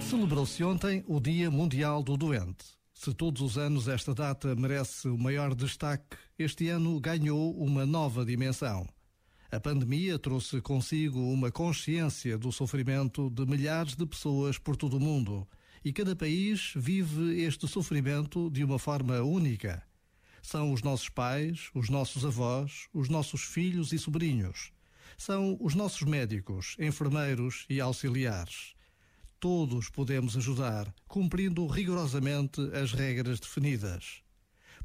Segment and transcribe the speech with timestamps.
[0.00, 2.64] Celebrou-se ontem o Dia Mundial do Doente.
[2.94, 8.24] Se todos os anos esta data merece o maior destaque, este ano ganhou uma nova
[8.24, 8.88] dimensão.
[9.52, 15.00] A pandemia trouxe consigo uma consciência do sofrimento de milhares de pessoas por todo o
[15.00, 15.46] mundo
[15.84, 19.89] e cada país vive este sofrimento de uma forma única.
[20.42, 24.72] São os nossos pais, os nossos avós, os nossos filhos e sobrinhos.
[25.16, 28.74] São os nossos médicos, enfermeiros e auxiliares
[29.40, 34.22] todos podemos ajudar, cumprindo rigorosamente as regras definidas.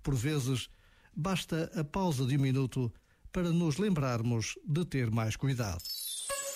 [0.02, 0.70] Por vezes,
[1.14, 2.92] basta a pausa de um minuto
[3.32, 5.84] para nos lembrarmos de ter mais cuidado.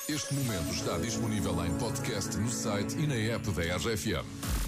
[0.07, 4.58] Este momento está disponível em podcast no site e na app da RFM.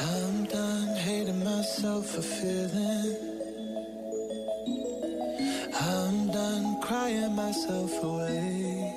[0.00, 3.16] I'm done hating myself for feeling.
[5.80, 8.92] I'm done crying myself away.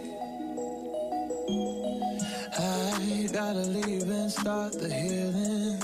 [2.57, 5.79] I gotta leave and start the healing.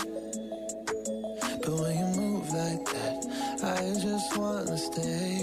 [1.62, 3.26] But when you move like that,
[3.64, 5.43] I just wanna stay.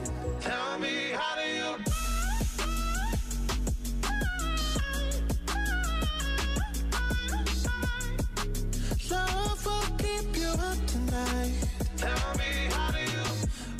[11.97, 13.27] Tell me, how do you?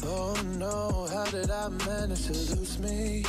[0.04, 3.24] Oh no, how did I manage to lose me?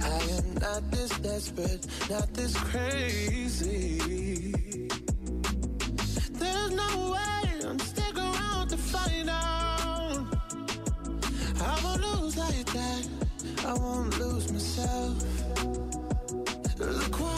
[0.00, 3.98] I am not this desperate, not this crazy.
[6.32, 10.26] There's no way I'm stick around to find out.
[11.60, 13.08] I won't lose like that.
[13.66, 15.16] I won't lose myself.
[16.78, 17.37] Look what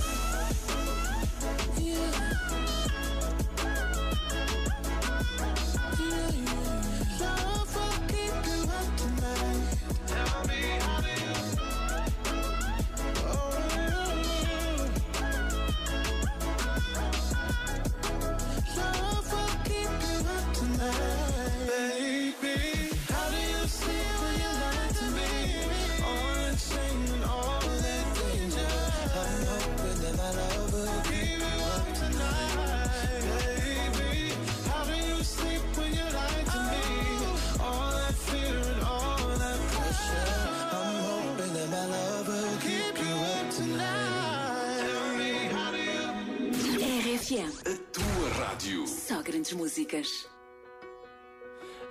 [49.71, 50.27] Músicas.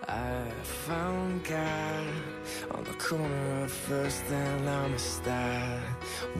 [0.09, 0.51] I
[0.87, 2.07] found God
[2.73, 5.81] on the corner of First and Amistad,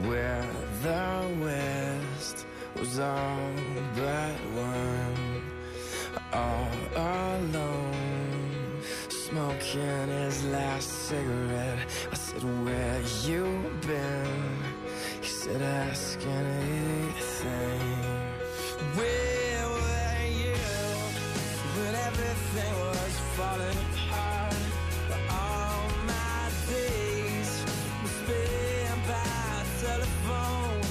[0.07, 0.45] where
[0.83, 2.45] the West
[2.77, 3.53] was all
[3.95, 5.43] but one,
[6.33, 11.79] all alone, smoking his last cigarette.
[12.11, 13.45] I said, Where you
[13.87, 14.63] been?
[15.21, 17.81] He said, Ask anything
[22.31, 24.55] everything was falling apart
[25.09, 27.51] But all my days
[28.01, 30.81] were spent by telephone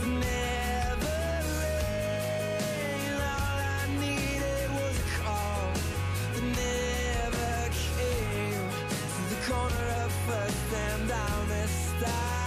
[0.00, 1.22] that never
[1.60, 3.16] rang.
[3.32, 5.72] All I needed was a call
[6.34, 7.54] that never
[7.86, 8.68] came.
[9.14, 12.41] To the corner of first and down the side